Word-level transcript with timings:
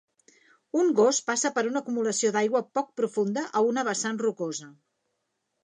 Un 0.83 0.87
gos 0.99 1.19
passa 1.27 1.51
per 1.57 1.65
una 1.73 1.83
acumulació 1.85 2.33
d"aigua 2.37 2.63
poc 2.79 2.91
profunda 3.03 3.47
a 3.59 3.65
una 3.69 3.87
vessant 3.93 4.21
rocosa. 4.27 4.75